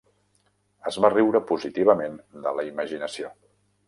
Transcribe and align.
Es 0.91 0.95
va 1.05 1.11
riure 1.13 1.41
positivament 1.51 2.15
de 2.47 2.55
la 2.61 2.65
imaginació. 2.71 3.31